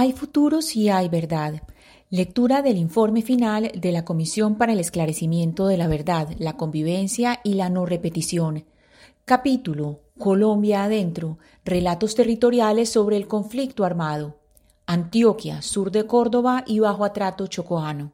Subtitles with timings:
[0.00, 1.60] Hay futuro si hay verdad.
[2.08, 7.40] Lectura del informe final de la Comisión para el Esclarecimiento de la Verdad, la Convivencia
[7.42, 8.64] y la No Repetición.
[9.24, 11.38] Capítulo Colombia adentro.
[11.64, 14.38] Relatos territoriales sobre el conflicto armado.
[14.86, 18.12] Antioquia, sur de Córdoba y bajo atrato chocoano.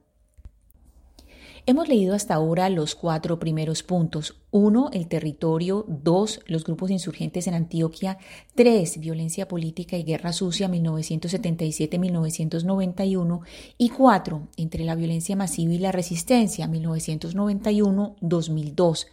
[1.67, 4.37] Hemos leído hasta ahora los cuatro primeros puntos.
[4.51, 5.87] Uno, el territorio.
[5.89, 8.19] Dos, los grupos insurgentes en Antioquia.
[8.55, 13.41] Tres, violencia política y guerra sucia 1977-1991.
[13.79, 19.07] Y cuatro, entre la violencia masiva y la resistencia 1991-2002.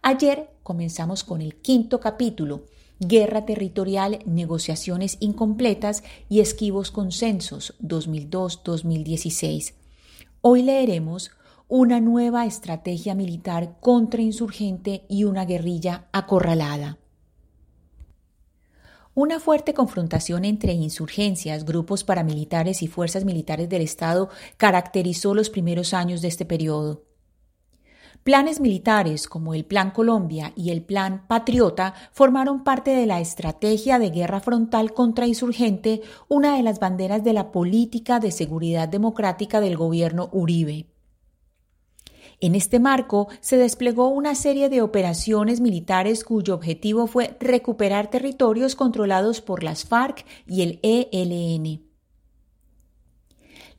[0.00, 2.64] Ayer comenzamos con el quinto capítulo.
[3.00, 9.74] Guerra territorial, negociaciones incompletas y esquivos consensos 2002-2016.
[10.40, 11.32] Hoy leeremos
[11.70, 16.96] una nueva estrategia militar contrainsurgente y una guerrilla acorralada.
[19.12, 25.92] Una fuerte confrontación entre insurgencias, grupos paramilitares y fuerzas militares del Estado caracterizó los primeros
[25.92, 27.04] años de este periodo.
[28.22, 33.98] Planes militares como el Plan Colombia y el Plan Patriota formaron parte de la estrategia
[33.98, 39.76] de guerra frontal contrainsurgente, una de las banderas de la política de seguridad democrática del
[39.76, 40.86] gobierno Uribe.
[42.40, 48.76] En este marco se desplegó una serie de operaciones militares cuyo objetivo fue recuperar territorios
[48.76, 51.82] controlados por las FARC y el ELN.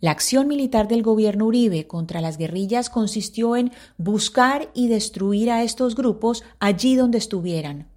[0.02, 5.64] La acción militar del gobierno Uribe contra las guerrillas consistió en buscar y destruir a
[5.64, 7.88] estos grupos allí donde estuvieran.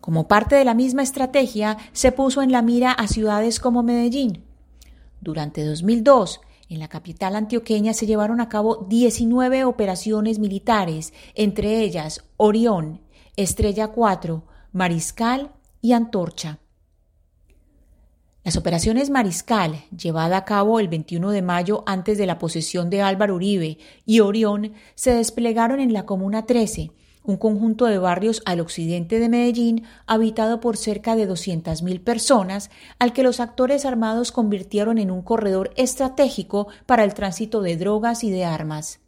[0.00, 4.44] Como parte de la misma estrategia, se puso en la mira a ciudades como Medellín.
[5.20, 6.40] Durante 2002,
[6.74, 13.00] en la capital antioqueña se llevaron a cabo 19 operaciones militares, entre ellas Orión,
[13.36, 16.58] Estrella 4, Mariscal y Antorcha.
[18.42, 23.00] Las operaciones Mariscal, llevada a cabo el 21 de mayo antes de la posesión de
[23.00, 26.90] Álvaro Uribe, y Orión se desplegaron en la Comuna 13,
[27.24, 33.12] un conjunto de barrios al occidente de Medellín habitado por cerca de 200.000 personas, al
[33.12, 38.30] que los actores armados convirtieron en un corredor estratégico para el tránsito de drogas y
[38.30, 39.00] de armas.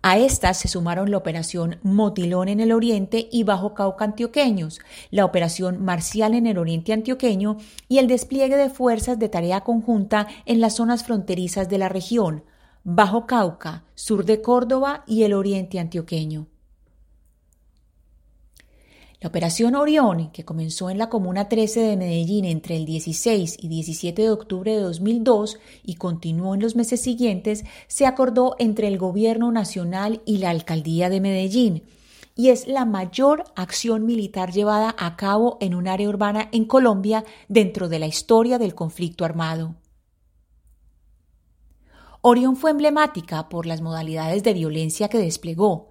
[0.00, 4.80] A estas se sumaron la operación Motilón en el oriente y Bajo Cauca antioqueños,
[5.10, 7.56] la operación Marcial en el oriente antioqueño
[7.88, 12.44] y el despliegue de fuerzas de tarea conjunta en las zonas fronterizas de la región,
[12.90, 16.46] Bajo Cauca, sur de Córdoba y el oriente antioqueño.
[19.20, 23.68] La operación Orión, que comenzó en la Comuna 13 de Medellín entre el 16 y
[23.68, 28.96] 17 de octubre de 2002 y continuó en los meses siguientes, se acordó entre el
[28.96, 31.82] Gobierno Nacional y la Alcaldía de Medellín
[32.36, 37.26] y es la mayor acción militar llevada a cabo en un área urbana en Colombia
[37.48, 39.74] dentro de la historia del conflicto armado.
[42.20, 45.88] Orión fue emblemática por las modalidades de violencia que desplegó,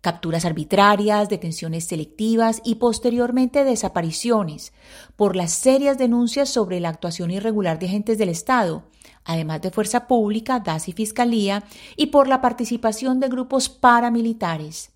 [0.00, 4.72] capturas arbitrarias, detenciones selectivas y posteriormente desapariciones,
[5.14, 8.84] por las serias denuncias sobre la actuación irregular de agentes del Estado,
[9.24, 11.62] además de Fuerza Pública, DAS y Fiscalía,
[11.96, 14.90] y por la participación de grupos paramilitares.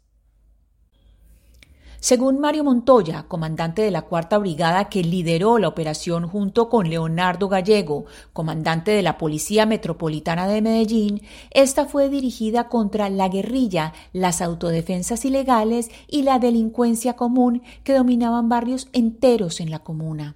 [2.03, 7.49] Según Mario Montoya, comandante de la Cuarta Brigada que lideró la operación junto con Leonardo
[7.49, 14.43] Gallego, comandante de la Policía Metropolitana de Medellín, esta fue dirigida contra la guerrilla, las
[14.43, 20.35] autodefensas ilegales y la delincuencia común que dominaban barrios enteros en la comuna.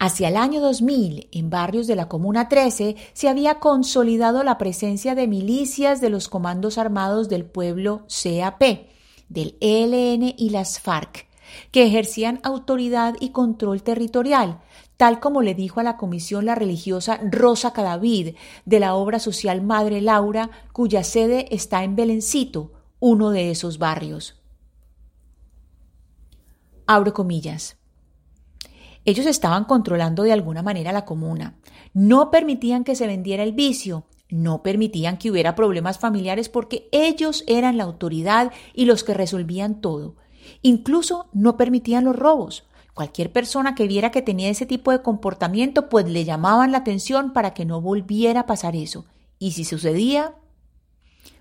[0.00, 5.16] Hacia el año 2000, en barrios de la Comuna 13, se había consolidado la presencia
[5.16, 8.62] de milicias de los comandos armados del pueblo CAP,
[9.28, 11.26] del ELN y las FARC,
[11.72, 14.60] que ejercían autoridad y control territorial,
[14.96, 19.62] tal como le dijo a la comisión la religiosa Rosa Cadavid de la obra social
[19.62, 24.40] Madre Laura, cuya sede está en Belencito, uno de esos barrios.
[26.86, 27.77] Abro comillas.
[29.08, 31.54] Ellos estaban controlando de alguna manera la comuna.
[31.94, 37.42] No permitían que se vendiera el vicio, no permitían que hubiera problemas familiares porque ellos
[37.46, 40.16] eran la autoridad y los que resolvían todo.
[40.60, 42.68] Incluso no permitían los robos.
[42.92, 47.32] Cualquier persona que viera que tenía ese tipo de comportamiento, pues le llamaban la atención
[47.32, 49.06] para que no volviera a pasar eso.
[49.38, 50.34] Y si sucedía,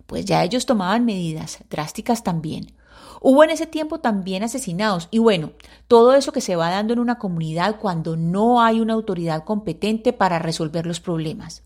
[0.05, 2.76] pues ya ellos tomaban medidas drásticas también.
[3.21, 5.51] Hubo en ese tiempo también asesinados y bueno,
[5.87, 10.13] todo eso que se va dando en una comunidad cuando no hay una autoridad competente
[10.13, 11.63] para resolver los problemas.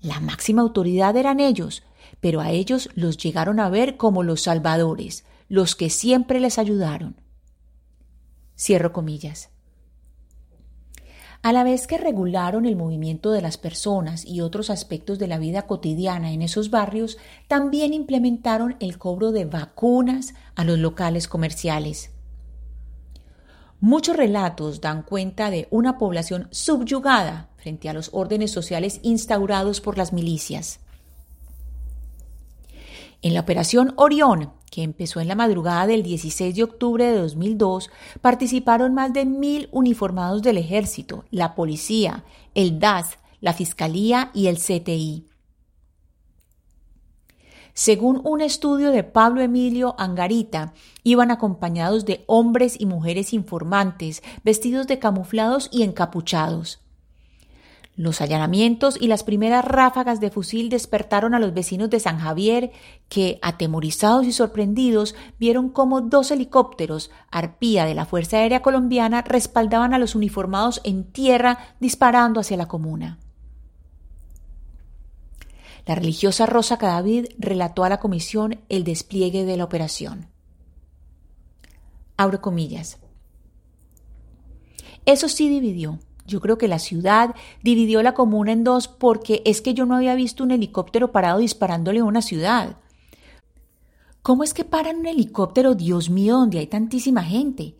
[0.00, 1.82] La máxima autoridad eran ellos,
[2.20, 7.16] pero a ellos los llegaron a ver como los salvadores, los que siempre les ayudaron.
[8.56, 9.50] Cierro comillas.
[11.46, 15.38] A la vez que regularon el movimiento de las personas y otros aspectos de la
[15.38, 22.10] vida cotidiana en esos barrios, también implementaron el cobro de vacunas a los locales comerciales.
[23.78, 29.98] Muchos relatos dan cuenta de una población subyugada frente a los órdenes sociales instaurados por
[29.98, 30.80] las milicias.
[33.26, 37.90] En la Operación Orión, que empezó en la madrugada del 16 de octubre de 2002,
[38.20, 42.22] participaron más de mil uniformados del Ejército, la Policía,
[42.54, 45.26] el DAS, la Fiscalía y el CTI.
[47.74, 50.72] Según un estudio de Pablo Emilio Angarita,
[51.02, 56.85] iban acompañados de hombres y mujeres informantes, vestidos de camuflados y encapuchados.
[57.96, 62.70] Los allanamientos y las primeras ráfagas de fusil despertaron a los vecinos de San Javier,
[63.08, 69.94] que, atemorizados y sorprendidos, vieron cómo dos helicópteros, arpía de la Fuerza Aérea Colombiana, respaldaban
[69.94, 73.18] a los uniformados en tierra disparando hacia la comuna.
[75.86, 80.28] La religiosa Rosa Cadavid relató a la comisión el despliegue de la operación.
[82.18, 82.98] Abro comillas.
[85.06, 89.62] Eso sí dividió, yo creo que la ciudad dividió la comuna en dos porque es
[89.62, 92.76] que yo no había visto un helicóptero parado disparándole a una ciudad.
[94.22, 97.76] ¿Cómo es que paran un helicóptero, Dios mío, donde hay tantísima gente?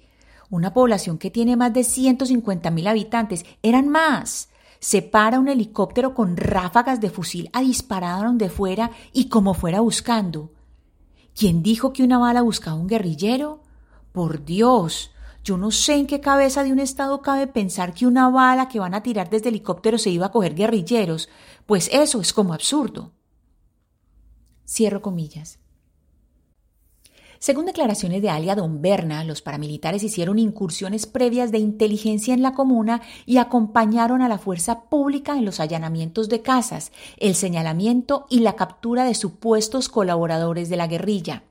[0.48, 3.44] Una población que tiene más de 150 mil habitantes.
[3.64, 4.48] Eran más.
[4.78, 9.54] Se para un helicóptero con ráfagas de fusil a disparar a donde fuera y como
[9.54, 10.52] fuera buscando.
[11.34, 13.60] ¿Quién dijo que una bala buscaba un guerrillero?
[14.12, 15.10] Por Dios,
[15.46, 18.80] yo no sé en qué cabeza de un Estado cabe pensar que una bala que
[18.80, 21.28] van a tirar desde helicóptero se iba a coger guerrilleros,
[21.66, 23.12] pues eso es como absurdo.
[24.66, 25.60] Cierro comillas.
[27.38, 32.52] Según declaraciones de Alia Don Berna, los paramilitares hicieron incursiones previas de inteligencia en la
[32.52, 38.40] comuna y acompañaron a la fuerza pública en los allanamientos de casas, el señalamiento y
[38.40, 41.44] la captura de supuestos colaboradores de la guerrilla.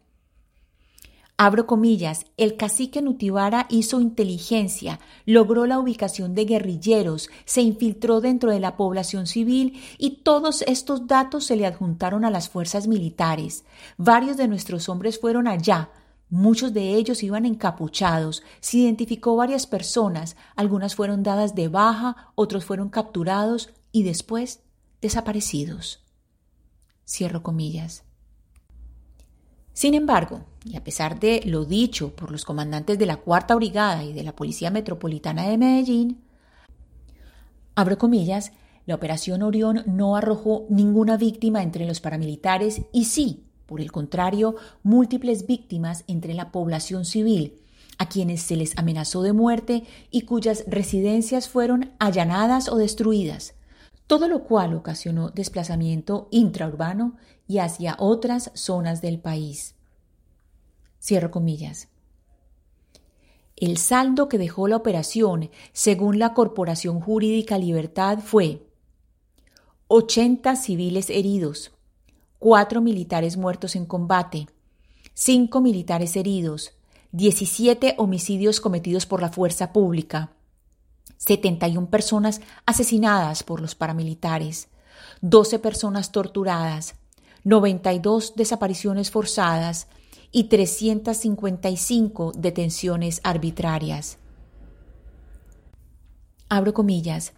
[1.38, 8.52] Abro comillas, el cacique Nutibara hizo inteligencia, logró la ubicación de guerrilleros, se infiltró dentro
[8.52, 13.66] de la población civil y todos estos datos se le adjuntaron a las fuerzas militares.
[13.98, 15.90] Varios de nuestros hombres fueron allá,
[16.30, 22.64] muchos de ellos iban encapuchados, se identificó varias personas, algunas fueron dadas de baja, otros
[22.64, 24.62] fueron capturados y después
[25.02, 26.02] desaparecidos.
[27.06, 28.05] Cierro comillas.
[29.76, 34.06] Sin embargo, y a pesar de lo dicho por los comandantes de la Cuarta Brigada
[34.06, 36.22] y de la Policía Metropolitana de Medellín,
[37.98, 38.54] comillas,
[38.86, 44.56] la Operación Orión no arrojó ninguna víctima entre los paramilitares y sí, por el contrario,
[44.82, 47.56] múltiples víctimas entre la población civil,
[47.98, 53.56] a quienes se les amenazó de muerte y cuyas residencias fueron allanadas o destruidas,
[54.08, 59.76] todo lo cual ocasionó desplazamiento intraurbano y hacia otras zonas del país.
[61.02, 61.90] Cierro comillas.
[63.56, 68.68] El saldo que dejó la operación, según la Corporación Jurídica Libertad, fue
[69.88, 71.72] 80 civiles heridos,
[72.40, 74.48] 4 militares muertos en combate,
[75.14, 76.74] 5 militares heridos,
[77.14, 80.32] 17 homicidios cometidos por la fuerza pública,
[81.18, 84.68] 71 personas asesinadas por los paramilitares,
[85.22, 86.96] 12 personas torturadas,
[87.46, 89.88] 92 desapariciones forzadas
[90.32, 94.18] y 355 detenciones arbitrarias.
[96.50, 97.34] Abro comillas.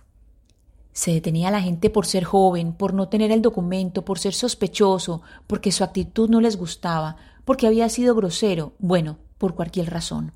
[0.93, 4.33] Se detenía a la gente por ser joven, por no tener el documento, por ser
[4.33, 10.31] sospechoso, porque su actitud no les gustaba, porque había sido grosero, bueno, por cualquier razón.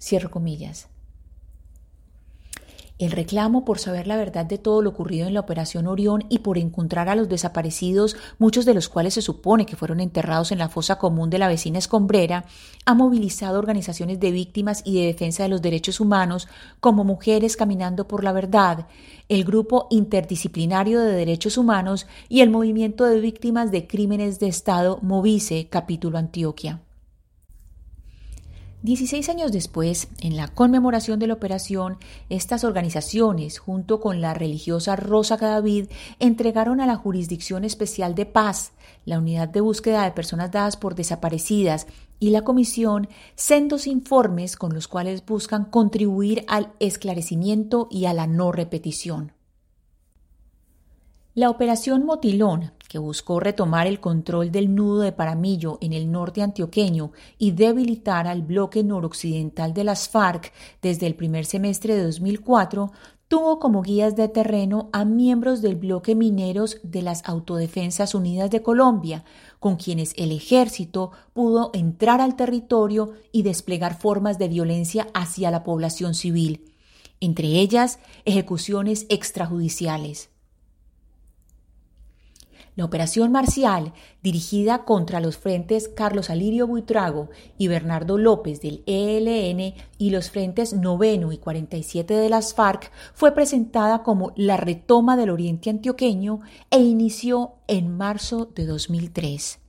[0.00, 0.91] Cierro comillas.
[2.98, 6.38] El reclamo por saber la verdad de todo lo ocurrido en la Operación Orión y
[6.38, 10.58] por encontrar a los desaparecidos, muchos de los cuales se supone que fueron enterrados en
[10.58, 12.44] la fosa común de la vecina escombrera,
[12.84, 16.48] ha movilizado organizaciones de víctimas y de defensa de los derechos humanos
[16.80, 18.86] como Mujeres Caminando por la Verdad,
[19.28, 24.98] el Grupo Interdisciplinario de Derechos Humanos y el Movimiento de Víctimas de Crímenes de Estado
[25.02, 26.80] Movice, capítulo Antioquia.
[28.82, 31.98] Dieciséis años después, en la conmemoración de la operación,
[32.28, 35.86] estas organizaciones, junto con la religiosa Rosa Cadavid,
[36.18, 38.72] entregaron a la Jurisdicción Especial de Paz,
[39.04, 41.86] la Unidad de Búsqueda de Personas Dadas por Desaparecidas
[42.18, 48.26] y la Comisión sendos informes con los cuales buscan contribuir al esclarecimiento y a la
[48.26, 49.30] no repetición.
[51.34, 56.42] La operación Motilón, que buscó retomar el control del nudo de Paramillo en el norte
[56.42, 62.92] antioqueño y debilitar al bloque noroccidental de las FARC desde el primer semestre de 2004,
[63.28, 68.60] tuvo como guías de terreno a miembros del bloque mineros de las Autodefensas Unidas de
[68.60, 69.24] Colombia,
[69.58, 75.64] con quienes el ejército pudo entrar al territorio y desplegar formas de violencia hacia la
[75.64, 76.74] población civil,
[77.20, 80.31] entre ellas ejecuciones extrajudiciales.
[82.74, 89.74] La operación marcial, dirigida contra los frentes Carlos Alirio Buitrago y Bernardo López del ELN
[89.98, 95.28] y los frentes noveno y 47 de las FARC, fue presentada como la retoma del
[95.28, 99.61] Oriente Antioqueño e inició en marzo de 2003.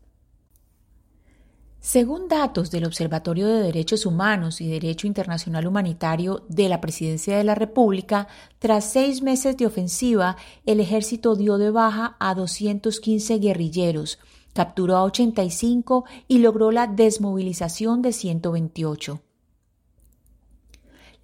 [1.86, 7.44] Según datos del Observatorio de Derechos Humanos y Derecho Internacional Humanitario de la Presidencia de
[7.44, 14.18] la República, tras seis meses de ofensiva, el ejército dio de baja a 215 guerrilleros,
[14.54, 19.22] capturó a 85 y logró la desmovilización de 128.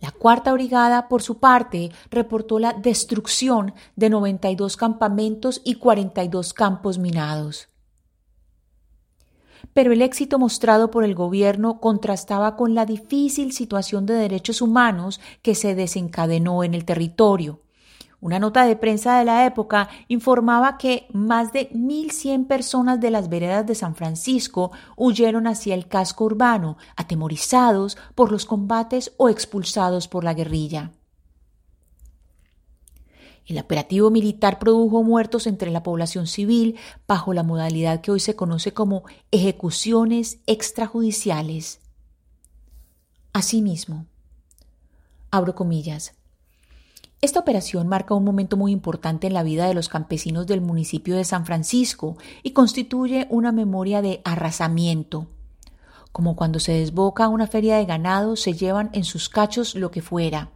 [0.01, 6.97] La cuarta brigada, por su parte, reportó la destrucción de 92 campamentos y 42 campos
[6.97, 7.68] minados
[9.73, 15.19] pero el éxito mostrado por el gobierno contrastaba con la difícil situación de derechos humanos
[15.41, 17.61] que se desencadenó en el territorio.
[18.21, 23.29] Una nota de prensa de la época informaba que más de 1.100 personas de las
[23.29, 30.09] veredas de San Francisco huyeron hacia el casco urbano, atemorizados por los combates o expulsados
[30.09, 30.91] por la guerrilla.
[33.49, 36.75] El operativo militar produjo muertos entre la población civil
[37.07, 41.79] bajo la modalidad que hoy se conoce como ejecuciones extrajudiciales.
[43.33, 44.05] Asimismo,
[45.31, 46.13] abro comillas,
[47.21, 51.15] esta operación marca un momento muy importante en la vida de los campesinos del municipio
[51.15, 55.25] de San Francisco y constituye una memoria de arrasamiento.
[56.11, 60.03] Como cuando se desboca una feria de ganado, se llevan en sus cachos lo que
[60.03, 60.51] fuera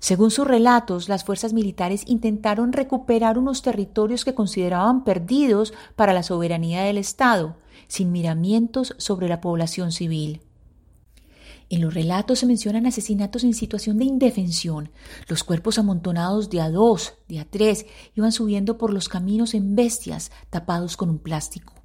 [0.00, 6.22] según sus relatos, las fuerzas militares intentaron recuperar unos territorios que consideraban perdidos para la
[6.22, 7.56] soberanía del Estado,
[7.88, 10.42] sin miramientos sobre la población civil.
[11.70, 14.90] En los relatos se mencionan asesinatos en situación de indefensión.
[15.26, 19.76] Los cuerpos amontonados de a dos, de a tres, iban subiendo por los caminos en
[19.76, 21.77] bestias tapados con un plástico.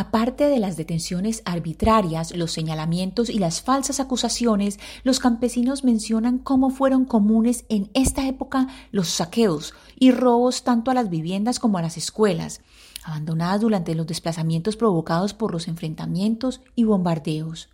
[0.00, 6.70] Aparte de las detenciones arbitrarias, los señalamientos y las falsas acusaciones, los campesinos mencionan cómo
[6.70, 11.82] fueron comunes en esta época los saqueos y robos tanto a las viviendas como a
[11.82, 12.60] las escuelas,
[13.02, 17.68] abandonadas durante los desplazamientos provocados por los enfrentamientos y bombardeos.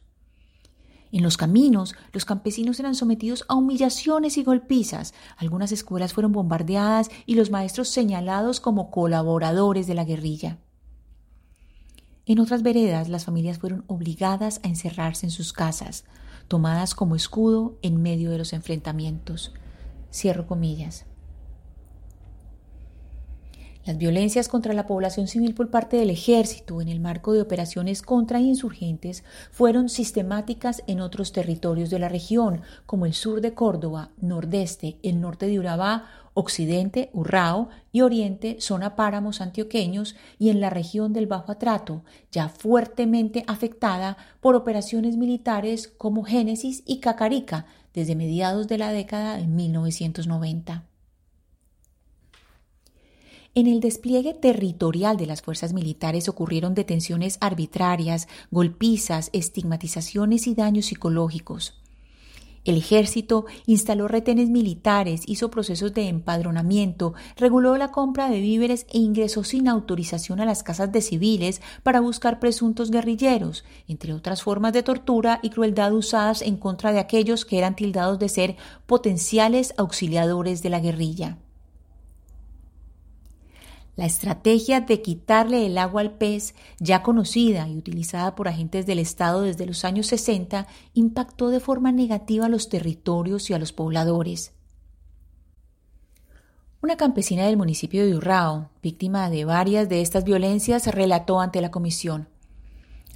[1.12, 5.12] En los caminos, los campesinos eran sometidos a humillaciones y golpizas.
[5.36, 10.56] Algunas escuelas fueron bombardeadas y los maestros señalados como colaboradores de la guerrilla.
[12.26, 16.04] En otras veredas las familias fueron obligadas a encerrarse en sus casas,
[16.48, 19.52] tomadas como escudo en medio de los enfrentamientos.
[20.10, 21.04] Cierro comillas.
[23.86, 28.00] Las violencias contra la población civil por parte del ejército en el marco de operaciones
[28.00, 34.08] contra insurgentes fueron sistemáticas en otros territorios de la región, como el sur de Córdoba,
[34.18, 40.70] nordeste, el norte de Urabá, occidente, Urrao y oriente, zona páramos antioqueños y en la
[40.70, 48.16] región del Bajo Atrato, ya fuertemente afectada por operaciones militares como Génesis y Cacarica desde
[48.16, 50.84] mediados de la década de 1990.
[53.56, 60.86] En el despliegue territorial de las fuerzas militares ocurrieron detenciones arbitrarias, golpizas, estigmatizaciones y daños
[60.86, 61.80] psicológicos.
[62.64, 68.98] El ejército instaló retenes militares, hizo procesos de empadronamiento, reguló la compra de víveres e
[68.98, 74.72] ingresó sin autorización a las casas de civiles para buscar presuntos guerrilleros, entre otras formas
[74.72, 78.56] de tortura y crueldad usadas en contra de aquellos que eran tildados de ser
[78.86, 81.38] potenciales auxiliadores de la guerrilla.
[83.96, 88.98] La estrategia de quitarle el agua al pez, ya conocida y utilizada por agentes del
[88.98, 93.72] Estado desde los años 60, impactó de forma negativa a los territorios y a los
[93.72, 94.52] pobladores.
[96.82, 101.70] Una campesina del municipio de Urrao, víctima de varias de estas violencias, relató ante la
[101.70, 102.28] comisión.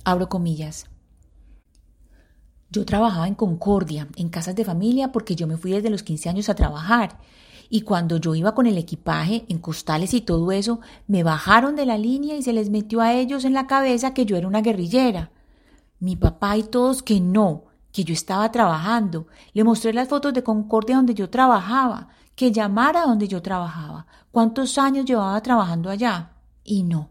[0.05, 0.87] Abro comillas.
[2.71, 6.29] Yo trabajaba en Concordia, en casas de familia, porque yo me fui desde los 15
[6.29, 7.19] años a trabajar
[7.71, 11.87] y cuando yo iba con el equipaje, en costales y todo eso, me bajaron de
[11.87, 14.63] la línea y se les metió a ellos en la cabeza que yo era una
[14.63, 15.31] guerrillera.
[16.01, 19.27] Mi papá y todos que no, que yo estaba trabajando.
[19.53, 24.79] Le mostré las fotos de Concordia donde yo trabajaba, que llamara donde yo trabajaba, cuántos
[24.79, 26.33] años llevaba trabajando allá.
[26.65, 27.11] Y no.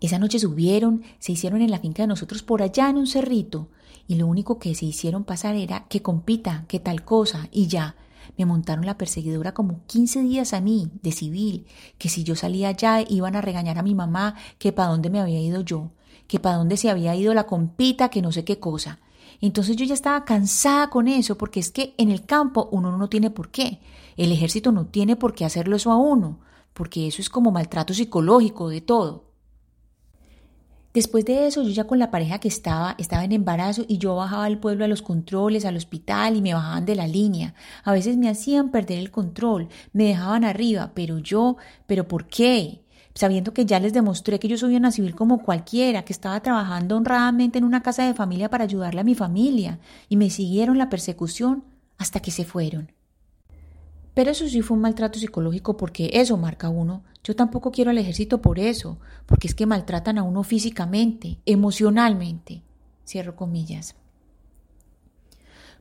[0.00, 3.68] Esa noche subieron, se hicieron en la finca de nosotros por allá en un cerrito,
[4.06, 7.96] y lo único que se hicieron pasar era que compita, que tal cosa, y ya.
[8.36, 11.66] Me montaron la perseguidora como 15 días a mí, de civil,
[11.98, 15.20] que si yo salía allá iban a regañar a mi mamá que para dónde me
[15.20, 15.90] había ido yo,
[16.26, 18.98] que para dónde se había ido la compita, que no sé qué cosa.
[19.40, 23.08] Entonces yo ya estaba cansada con eso, porque es que en el campo uno no
[23.08, 23.80] tiene por qué.
[24.16, 26.40] El ejército no tiene por qué hacerlo eso a uno,
[26.72, 29.24] porque eso es como maltrato psicológico de todo.
[30.96, 34.16] Después de eso, yo ya con la pareja que estaba, estaba en embarazo y yo
[34.16, 37.52] bajaba al pueblo a los controles, al hospital y me bajaban de la línea.
[37.84, 42.80] A veces me hacían perder el control, me dejaban arriba, pero yo, pero ¿por qué?
[43.12, 46.96] Sabiendo que ya les demostré que yo soy una civil como cualquiera, que estaba trabajando
[46.96, 50.88] honradamente en una casa de familia para ayudarle a mi familia, y me siguieron la
[50.88, 51.62] persecución
[51.98, 52.95] hasta que se fueron.
[54.16, 57.02] Pero eso sí fue un maltrato psicológico porque eso marca uno.
[57.22, 58.96] Yo tampoco quiero al ejército por eso,
[59.26, 62.62] porque es que maltratan a uno físicamente, emocionalmente.
[63.06, 63.94] Cierro comillas.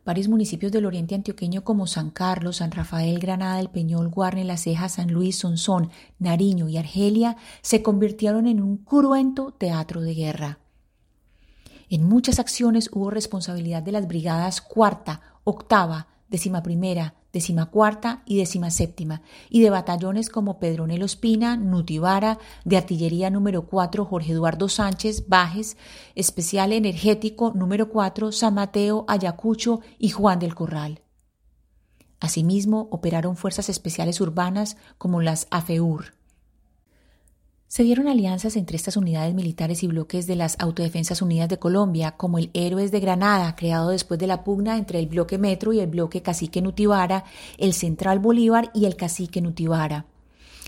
[0.03, 4.57] Varios municipios del oriente antioqueño como San Carlos, San Rafael, Granada, El Peñol, Guarne, La
[4.57, 5.89] Ceja, San Luis, Sonsón,
[6.19, 10.59] Nariño y Argelia se convirtieron en un cruento teatro de guerra.
[11.89, 18.71] En muchas acciones hubo responsabilidad de las brigadas cuarta, octava, décima primera, decimacuarta y décima
[18.71, 25.27] séptima, y de batallones como Pedronel Ospina, Nutivara, de artillería número 4 Jorge Eduardo Sánchez,
[25.27, 25.75] Bajes,
[26.15, 31.01] especial energético número 4 San Mateo, Ayacucho y Juan del Corral.
[32.21, 36.13] Asimismo, operaron fuerzas especiales urbanas como las AFEUR.
[37.67, 42.11] Se dieron alianzas entre estas unidades militares y bloques de las Autodefensas Unidas de Colombia,
[42.11, 45.79] como el Héroes de Granada, creado después de la pugna entre el bloque Metro y
[45.79, 47.25] el bloque Cacique Nutibara,
[47.57, 50.05] el Central Bolívar y el Cacique Nutibara.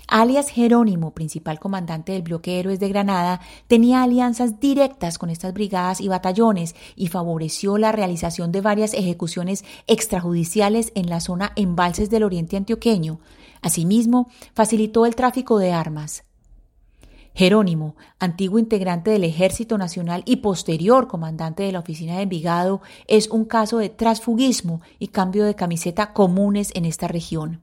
[0.08, 6.00] Alias Jerónimo, principal comandante del bloque Héroes de Granada, tenía alianzas directas con estas brigadas
[6.00, 12.24] y batallones y favoreció la realización de varias ejecuciones extrajudiciales en la zona embalses del
[12.24, 13.20] oriente antioqueño.
[13.62, 16.24] Asimismo, facilitó el tráfico de armas.
[17.38, 23.28] Jerónimo, antiguo integrante del Ejército Nacional y posterior comandante de la Oficina de Envigado, es
[23.28, 27.62] un caso de transfugismo y cambio de camiseta comunes en esta región.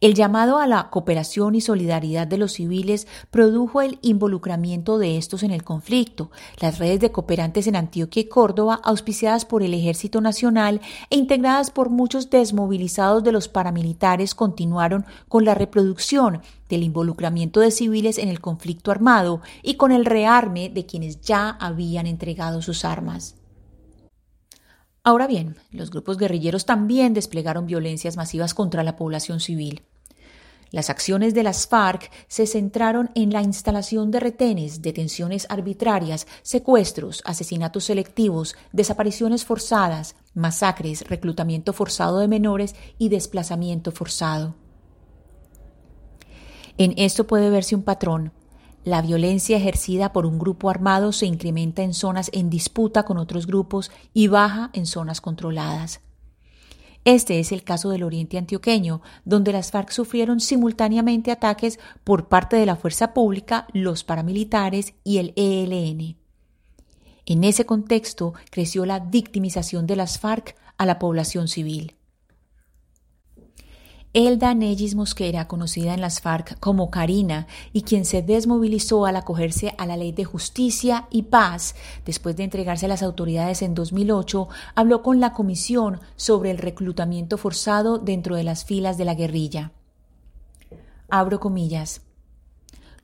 [0.00, 5.42] El llamado a la cooperación y solidaridad de los civiles produjo el involucramiento de estos
[5.42, 6.30] en el conflicto.
[6.60, 11.70] Las redes de cooperantes en Antioquia y Córdoba, auspiciadas por el Ejército Nacional e integradas
[11.70, 18.28] por muchos desmovilizados de los paramilitares, continuaron con la reproducción del involucramiento de civiles en
[18.28, 23.36] el conflicto armado y con el rearme de quienes ya habían entregado sus armas.
[25.06, 29.82] Ahora bien, los grupos guerrilleros también desplegaron violencias masivas contra la población civil.
[30.70, 37.22] Las acciones de las FARC se centraron en la instalación de retenes, detenciones arbitrarias, secuestros,
[37.26, 44.56] asesinatos selectivos, desapariciones forzadas, masacres, reclutamiento forzado de menores y desplazamiento forzado.
[46.78, 48.32] En esto puede verse un patrón.
[48.84, 53.46] La violencia ejercida por un grupo armado se incrementa en zonas en disputa con otros
[53.46, 56.00] grupos y baja en zonas controladas.
[57.06, 62.56] Este es el caso del Oriente Antioqueño, donde las FARC sufrieron simultáneamente ataques por parte
[62.56, 66.16] de la fuerza pública, los paramilitares y el ELN.
[67.26, 71.94] En ese contexto creció la victimización de las FARC a la población civil.
[74.14, 79.74] Elda Nellis Mosquera, conocida en las FARC como Karina, y quien se desmovilizó al acogerse
[79.76, 81.74] a la ley de justicia y paz
[82.06, 87.38] después de entregarse a las autoridades en 2008, habló con la Comisión sobre el reclutamiento
[87.38, 89.72] forzado dentro de las filas de la guerrilla.
[91.10, 92.00] Abro comillas.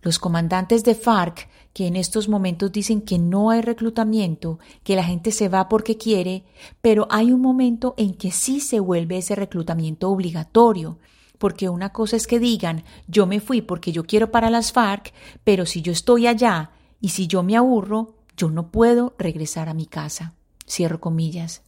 [0.03, 5.05] Los comandantes de FARC, que en estos momentos dicen que no hay reclutamiento, que la
[5.05, 6.45] gente se va porque quiere,
[6.81, 10.99] pero hay un momento en que sí se vuelve ese reclutamiento obligatorio,
[11.39, 15.13] porque una cosa es que digan yo me fui porque yo quiero para las FARC,
[15.45, 19.75] pero si yo estoy allá y si yo me aburro, yo no puedo regresar a
[19.75, 20.35] mi casa.
[20.67, 21.63] Cierro comillas.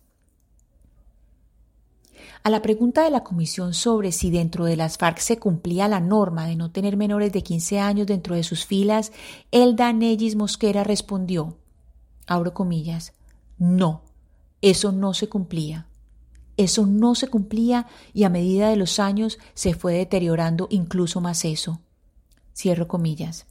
[2.44, 6.00] A la pregunta de la comisión sobre si dentro de las FARC se cumplía la
[6.00, 9.12] norma de no tener menores de 15 años dentro de sus filas,
[9.52, 11.58] Elda Nellis Mosquera respondió,
[12.26, 13.12] abro comillas,
[13.58, 14.02] no,
[14.60, 15.86] eso no se cumplía.
[16.56, 21.44] Eso no se cumplía y a medida de los años se fue deteriorando incluso más
[21.44, 21.80] eso.
[22.54, 23.46] Cierro comillas.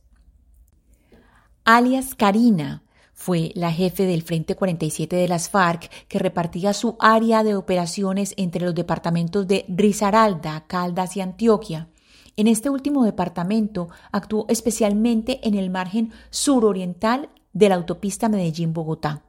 [1.64, 2.84] Alias Karina
[3.22, 8.34] Fue la jefe del Frente 47 de las FARC que repartía su área de operaciones
[8.36, 11.88] entre los departamentos de Risaralda, Caldas y Antioquia.
[12.36, 19.22] En este último departamento actuó especialmente en el margen suroriental de la autopista Medellín-Bogotá.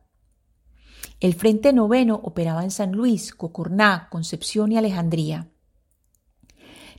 [1.21, 5.52] El Frente Noveno operaba en San Luis, Cocorná, Concepción y Alejandría.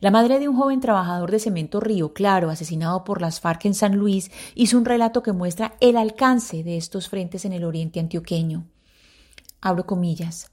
[0.04, 3.74] La madre de un joven trabajador de Cemento Río Claro, asesinado por las FARC en
[3.74, 8.02] San Luis, hizo un relato que muestra el alcance de estos frentes en el oriente
[8.02, 8.66] antioqueño.
[9.62, 10.52] Abro comillas.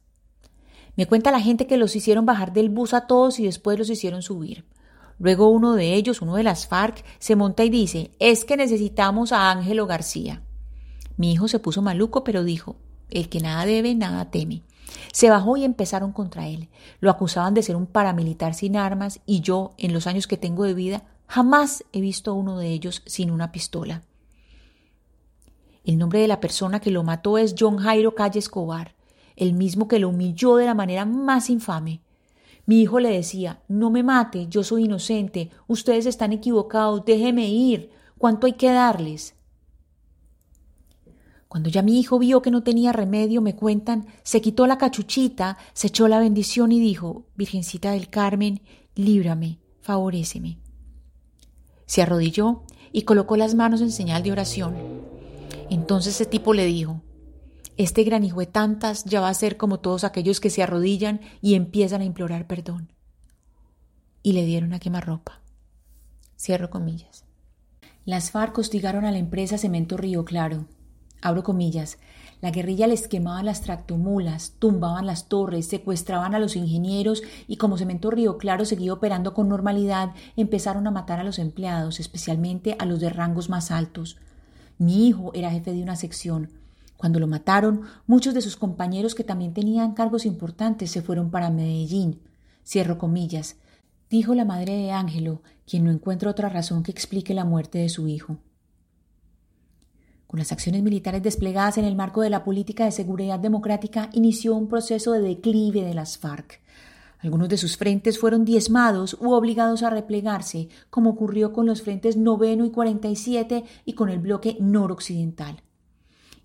[0.94, 3.90] Me cuenta la gente que los hicieron bajar del bus a todos y después los
[3.90, 4.66] hicieron subir.
[5.18, 9.32] Luego uno de ellos, uno de las FARC, se monta y dice, es que necesitamos
[9.32, 10.44] a Ángelo García.
[11.16, 12.76] Mi hijo se puso maluco, pero dijo,
[13.10, 14.62] el que nada debe, nada teme.
[15.12, 16.68] Se bajó y empezaron contra él.
[17.00, 20.64] Lo acusaban de ser un paramilitar sin armas y yo, en los años que tengo
[20.64, 24.02] de vida, jamás he visto a uno de ellos sin una pistola.
[25.84, 28.94] El nombre de la persona que lo mató es John Jairo Calle Escobar,
[29.36, 32.00] el mismo que lo humilló de la manera más infame.
[32.66, 37.90] Mi hijo le decía, no me mate, yo soy inocente, ustedes están equivocados, déjeme ir,
[38.18, 39.34] ¿cuánto hay que darles?
[41.50, 45.58] Cuando ya mi hijo vio que no tenía remedio, me cuentan, se quitó la cachuchita,
[45.72, 48.62] se echó la bendición y dijo, Virgencita del Carmen,
[48.94, 50.60] líbrame, favoréceme.
[51.86, 54.76] Se arrodilló y colocó las manos en señal de oración.
[55.70, 57.02] Entonces ese tipo le dijo,
[57.76, 61.20] este gran hijo de tantas ya va a ser como todos aquellos que se arrodillan
[61.42, 62.92] y empiezan a implorar perdón.
[64.22, 65.40] Y le dieron a quemarropa.
[66.38, 67.24] Cierro comillas.
[68.04, 70.68] Las FARC hostigaron a la empresa Cemento Río Claro,
[71.22, 71.98] Abro comillas.
[72.40, 77.76] La guerrilla les quemaba las tractomulas, tumbaban las torres, secuestraban a los ingenieros y como
[77.76, 82.86] Cemento Río Claro seguía operando con normalidad, empezaron a matar a los empleados, especialmente a
[82.86, 84.16] los de rangos más altos.
[84.78, 86.48] Mi hijo era jefe de una sección.
[86.96, 91.50] Cuando lo mataron, muchos de sus compañeros que también tenían cargos importantes se fueron para
[91.50, 92.20] Medellín.
[92.66, 93.56] Cierro comillas.
[94.08, 97.90] Dijo la madre de Ángelo, quien no encuentra otra razón que explique la muerte de
[97.90, 98.38] su hijo.
[100.30, 104.54] Con las acciones militares desplegadas en el marco de la política de seguridad democrática, inició
[104.54, 106.60] un proceso de declive de las FARC.
[107.18, 112.16] Algunos de sus frentes fueron diezmados u obligados a replegarse, como ocurrió con los frentes
[112.16, 115.62] noveno y 47 y con el bloque noroccidental.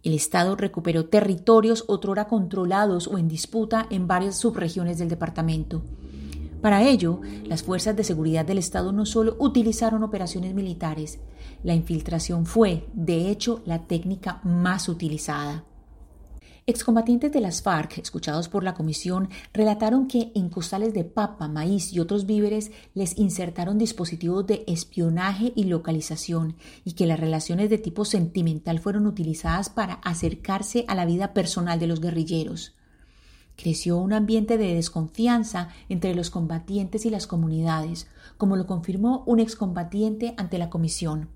[0.01, 5.83] El Estado recuperó territorios otrora controlados o en disputa en varias subregiones del departamento.
[6.61, 11.19] Para ello, las fuerzas de seguridad del Estado no solo utilizaron operaciones militares,
[11.63, 15.63] la infiltración fue, de hecho, la técnica más utilizada.
[16.67, 21.93] Excombatientes de las FARC, escuchados por la comisión, relataron que en costales de papa, maíz
[21.93, 27.77] y otros víveres les insertaron dispositivos de espionaje y localización y que las relaciones de
[27.77, 32.74] tipo sentimental fueron utilizadas para acercarse a la vida personal de los guerrilleros.
[33.55, 39.39] Creció un ambiente de desconfianza entre los combatientes y las comunidades, como lo confirmó un
[39.39, 41.29] excombatiente ante la comisión.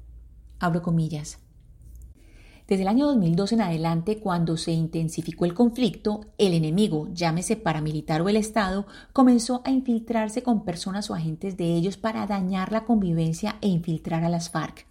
[0.59, 1.39] Abro comillas.
[2.67, 8.21] Desde el año 2002 en adelante, cuando se intensificó el conflicto, el enemigo, llámese paramilitar
[8.21, 12.85] o el Estado, comenzó a infiltrarse con personas o agentes de ellos para dañar la
[12.85, 14.88] convivencia e infiltrar a las FARC.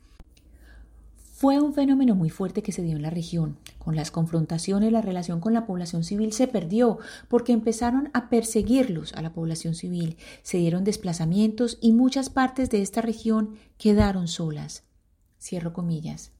[1.38, 3.58] Fue un fenómeno muy fuerte que se dio en la región.
[3.78, 6.98] Con las confrontaciones, la relación con la población civil se perdió
[7.28, 12.82] porque empezaron a perseguirlos a la población civil, se dieron desplazamientos y muchas partes de
[12.82, 14.82] esta región quedaron solas.
[15.40, 16.32] Cierro comillas.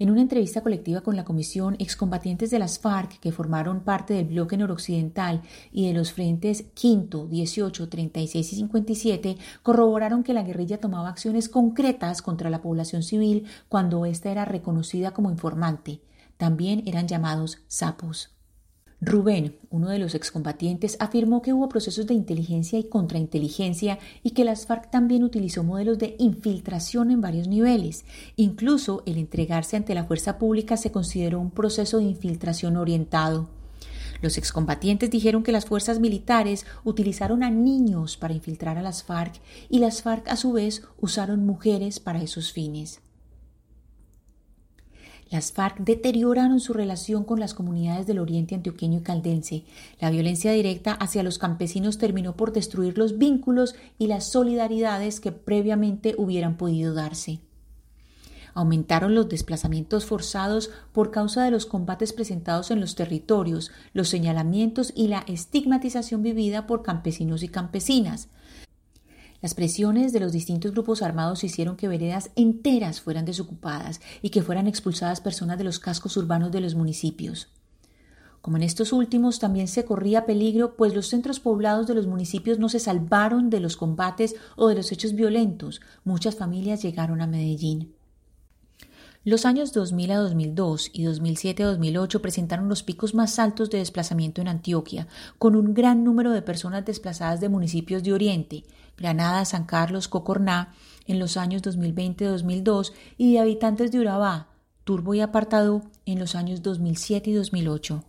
[0.00, 4.26] En una entrevista colectiva con la Comisión, excombatientes de las FARC que formaron parte del
[4.26, 10.78] bloque noroccidental y de los frentes quinto, 18, 36 y 57 corroboraron que la guerrilla
[10.78, 16.00] tomaba acciones concretas contra la población civil cuando ésta era reconocida como informante.
[16.36, 18.37] También eran llamados sapos.
[19.00, 24.44] Rubén, uno de los excombatientes, afirmó que hubo procesos de inteligencia y contrainteligencia y que
[24.44, 28.04] las FARC también utilizó modelos de infiltración en varios niveles.
[28.34, 33.48] Incluso el entregarse ante la fuerza pública se consideró un proceso de infiltración orientado.
[34.20, 39.40] Los excombatientes dijeron que las fuerzas militares utilizaron a niños para infiltrar a las FARC
[39.68, 43.00] y las FARC a su vez usaron mujeres para esos fines.
[45.30, 49.64] Las FARC deterioraron su relación con las comunidades del oriente antioqueño y caldense.
[50.00, 55.32] La violencia directa hacia los campesinos terminó por destruir los vínculos y las solidaridades que
[55.32, 57.40] previamente hubieran podido darse.
[58.54, 64.92] Aumentaron los desplazamientos forzados por causa de los combates presentados en los territorios, los señalamientos
[64.96, 68.28] y la estigmatización vivida por campesinos y campesinas.
[69.40, 74.42] Las presiones de los distintos grupos armados hicieron que veredas enteras fueran desocupadas y que
[74.42, 77.48] fueran expulsadas personas de los cascos urbanos de los municipios.
[78.40, 82.58] Como en estos últimos también se corría peligro, pues los centros poblados de los municipios
[82.58, 87.26] no se salvaron de los combates o de los hechos violentos, muchas familias llegaron a
[87.26, 87.97] Medellín.
[89.28, 93.76] Los años 2000 a 2002 y 2007 a 2008 presentaron los picos más altos de
[93.76, 95.06] desplazamiento en Antioquia,
[95.38, 98.64] con un gran número de personas desplazadas de municipios de Oriente,
[98.96, 100.72] Granada, San Carlos, Cocorná,
[101.06, 104.48] en los años 2020-2002 y de habitantes de Urabá,
[104.84, 108.04] Turbo y Apartado en los años 2007 y 2008.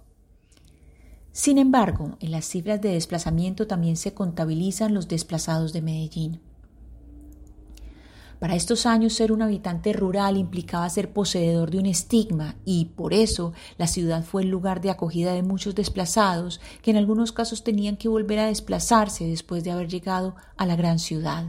[1.34, 6.40] Sin embargo, en las cifras de desplazamiento también se contabilizan los desplazados de Medellín.
[8.40, 13.14] Para estos años ser un habitante rural implicaba ser poseedor de un estigma y por
[13.14, 17.66] eso la ciudad fue el lugar de acogida de muchos desplazados que en algunos casos
[17.66, 21.48] tenían que volver a desplazarse después de haber llegado a la gran ciudad.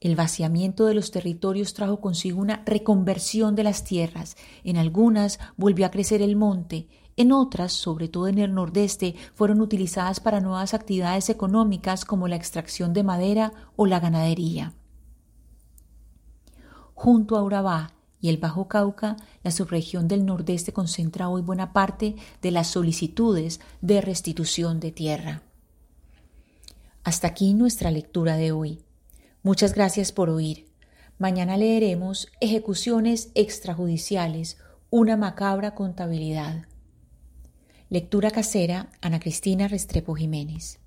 [0.00, 4.36] El vaciamiento de los territorios trajo consigo una reconversión de las tierras.
[4.62, 9.60] En algunas volvió a crecer el monte, en otras, sobre todo en el nordeste, fueron
[9.60, 14.74] utilizadas para nuevas actividades económicas como la extracción de madera o la ganadería.
[16.94, 22.16] Junto a Urabá y el Bajo Cauca, la subregión del nordeste concentra hoy buena parte
[22.40, 25.42] de las solicitudes de restitución de tierra.
[27.04, 28.80] Hasta aquí nuestra lectura de hoy.
[29.42, 30.66] Muchas gracias por oír.
[31.18, 34.56] Mañana leeremos Ejecuciones extrajudiciales,
[34.90, 36.64] una macabra contabilidad.
[37.94, 40.80] Lectura casera, Ana Cristina Restrepo Jiménez.